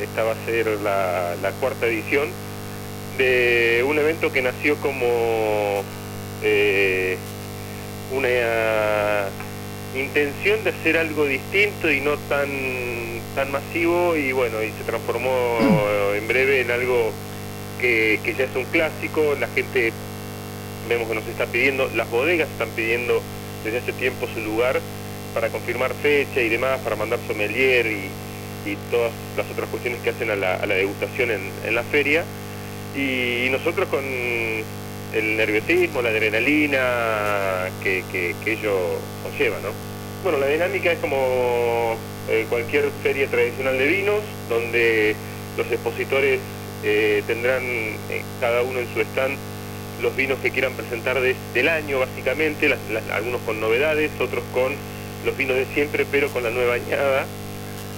esta 0.00 0.22
va 0.24 0.32
a 0.32 0.46
ser 0.46 0.66
la, 0.80 1.52
cuarta 1.60 1.86
edición 1.86 2.28
de 3.18 3.84
un 3.86 3.98
evento 3.98 4.32
que 4.32 4.42
nació 4.42 4.76
como 4.76 5.84
eh, 6.42 7.16
una 8.12 9.28
intención 9.94 10.64
de 10.64 10.70
hacer 10.70 10.98
algo 10.98 11.26
distinto 11.26 11.90
y 11.90 12.00
no 12.00 12.16
tan, 12.28 12.48
tan 13.34 13.52
masivo 13.52 14.16
y 14.16 14.32
bueno, 14.32 14.62
y 14.62 14.70
se 14.78 14.84
transformó 14.84 15.58
en 16.16 16.26
breve 16.26 16.62
en 16.62 16.70
algo 16.70 17.12
que, 17.80 18.18
que 18.24 18.34
ya 18.34 18.44
es 18.44 18.56
un 18.56 18.64
clásico, 18.64 19.36
la 19.38 19.48
gente 19.48 19.92
vemos 20.88 21.08
que 21.08 21.14
nos 21.14 21.26
está 21.26 21.46
pidiendo, 21.46 21.88
las 21.94 22.10
bodegas 22.10 22.48
están 22.50 22.70
pidiendo 22.70 23.22
desde 23.64 23.78
hace 23.78 23.92
tiempo 23.92 24.26
su 24.34 24.40
lugar 24.40 24.80
para 25.32 25.48
confirmar 25.48 25.94
fecha 25.94 26.40
y 26.40 26.48
demás, 26.48 26.80
para 26.80 26.96
mandar 26.96 27.18
sommelier 27.26 27.86
y, 27.86 28.10
todas 28.90 29.12
las 29.36 29.50
otras 29.50 29.68
cuestiones 29.68 30.00
que 30.02 30.10
hacen 30.10 30.30
a 30.30 30.36
la, 30.36 30.66
degustación 30.66 31.30
en, 31.30 31.74
la 31.74 31.82
feria. 31.82 32.24
Y, 32.96 33.48
nosotros 33.50 33.88
con 33.88 34.02
el 34.04 35.36
nerviosismo, 35.36 36.02
la 36.02 36.10
adrenalina 36.10 37.68
que, 37.82 38.34
ello 38.46 38.76
conlleva, 39.22 39.56
¿no? 39.60 39.68
Bueno, 40.22 40.38
la 40.38 40.46
dinámica 40.48 40.92
es 40.92 40.98
como 40.98 41.96
eh, 42.28 42.46
cualquier 42.48 42.90
feria 43.02 43.26
tradicional 43.28 43.76
de 43.78 43.86
vinos, 43.86 44.22
donde 44.48 45.14
los 45.56 45.70
expositores 45.70 46.40
eh, 46.82 47.22
tendrán 47.26 47.62
eh, 47.62 48.22
cada 48.40 48.62
uno 48.62 48.80
en 48.80 48.86
su 48.94 49.00
stand 49.00 49.36
los 50.02 50.14
vinos 50.16 50.38
que 50.40 50.50
quieran 50.50 50.72
presentar 50.74 51.20
del 51.20 51.68
año, 51.68 51.98
básicamente, 51.98 52.74
algunos 53.12 53.40
con 53.42 53.60
novedades, 53.60 54.10
otros 54.20 54.44
con 54.52 54.72
los 55.24 55.36
vinos 55.36 55.56
de 55.56 55.66
siempre, 55.72 56.04
pero 56.10 56.28
con 56.28 56.42
la 56.42 56.50
nueva 56.50 56.74
añada, 56.74 57.26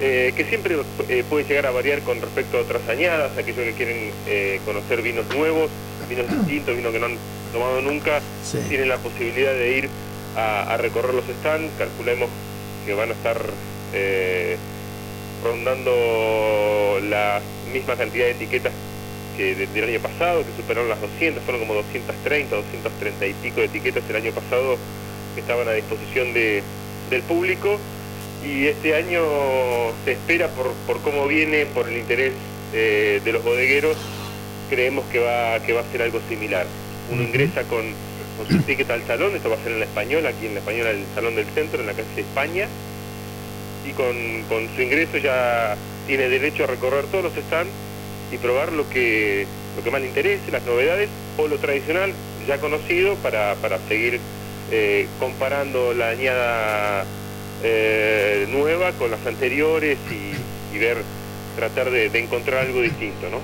eh, 0.00 0.32
que 0.36 0.44
siempre 0.44 0.76
eh, 1.08 1.24
puede 1.28 1.44
llegar 1.44 1.66
a 1.66 1.72
variar 1.72 2.02
con 2.02 2.20
respecto 2.20 2.56
a 2.56 2.60
otras 2.60 2.88
añadas, 2.88 3.36
aquellos 3.36 3.64
que 3.64 3.72
quieren 3.72 4.12
eh, 4.28 4.60
conocer 4.64 5.02
vinos 5.02 5.26
nuevos, 5.34 5.70
vinos 6.08 6.28
distintos, 6.28 6.76
vinos 6.76 6.92
que 6.92 7.00
no 7.00 7.06
han 7.06 7.16
tomado 7.52 7.80
nunca, 7.80 8.20
tienen 8.68 8.88
la 8.90 8.98
posibilidad 8.98 9.52
de 9.52 9.72
ir 9.76 9.88
a, 10.36 10.76
recorrer 10.76 11.14
los 11.14 11.24
stands, 11.24 11.72
calculemos 11.78 12.28
que 12.86 12.94
van 12.94 13.08
a 13.08 13.12
estar 13.12 13.40
rondando 15.42 17.00
la 17.08 17.40
misma 17.72 17.96
cantidad 17.96 18.26
de 18.26 18.32
etiquetas 18.32 18.72
que 19.36 19.54
del 19.56 19.84
año 19.84 19.98
pasado, 19.98 20.44
que 20.44 20.62
superaron 20.62 20.88
las 20.88 21.00
200, 21.00 21.42
fueron 21.42 21.60
como 21.60 21.74
230, 21.74 22.54
230 22.54 23.26
y 23.26 23.32
pico 23.34 23.60
de 23.60 23.66
etiquetas 23.66 24.04
el 24.08 24.16
año 24.16 24.30
pasado 24.30 24.76
que 25.34 25.40
estaban 25.40 25.66
a 25.66 25.72
disposición 25.72 26.32
de, 26.34 26.62
del 27.10 27.22
público 27.22 27.80
y 28.44 28.66
este 28.66 28.94
año 28.94 29.22
se 30.04 30.12
espera 30.12 30.48
por, 30.48 30.72
por 30.86 31.00
cómo 31.02 31.26
viene, 31.26 31.66
por 31.66 31.88
el 31.88 31.96
interés 31.96 32.32
eh, 32.72 33.20
de 33.24 33.32
los 33.32 33.42
bodegueros, 33.42 33.96
creemos 34.70 35.04
que 35.06 35.18
va, 35.18 35.60
que 35.60 35.72
va 35.72 35.80
a 35.80 35.92
ser 35.92 36.02
algo 36.02 36.20
similar. 36.28 36.66
Uno 37.10 37.22
ingresa 37.22 37.62
con, 37.64 37.84
con 38.36 38.48
su 38.48 38.62
ticket 38.62 38.90
al 38.90 39.02
salón, 39.06 39.34
esto 39.34 39.50
va 39.50 39.56
a 39.56 39.62
ser 39.62 39.72
en 39.72 39.80
la 39.80 39.86
española, 39.86 40.30
aquí 40.30 40.46
en 40.46 40.54
la 40.54 40.60
española 40.60 40.90
el 40.90 41.04
Salón 41.14 41.34
del 41.34 41.46
Centro, 41.46 41.80
en 41.80 41.86
la 41.86 41.94
calle 41.94 42.08
España, 42.16 42.68
y 43.88 43.92
con, 43.92 44.14
con 44.48 44.68
su 44.74 44.82
ingreso 44.82 45.16
ya 45.18 45.76
tiene 46.06 46.28
derecho 46.28 46.64
a 46.64 46.66
recorrer 46.66 47.06
todos 47.06 47.24
los 47.24 47.32
stands 47.32 47.72
y 48.30 48.36
probar 48.36 48.72
lo 48.72 48.88
que, 48.90 49.46
lo 49.76 49.82
que 49.82 49.90
más 49.90 50.00
le 50.00 50.08
interese, 50.08 50.50
las 50.50 50.62
novedades 50.64 51.08
o 51.38 51.48
lo 51.48 51.56
tradicional 51.58 52.12
ya 52.46 52.58
conocido 52.58 53.14
para, 53.16 53.54
para 53.56 53.78
seguir 53.88 54.20
eh, 54.70 55.06
comparando 55.18 55.94
la 55.94 56.10
añada 56.10 57.04
eh, 57.62 58.46
nueva 58.50 58.92
con 58.92 59.10
las 59.10 59.24
anteriores 59.26 59.98
y, 60.10 60.78
ver, 60.78 60.98
tratar 61.56 61.90
de, 61.90 62.08
de 62.08 62.18
encontrar 62.20 62.66
algo 62.66 62.80
distinto, 62.80 63.28
¿no? 63.30 63.40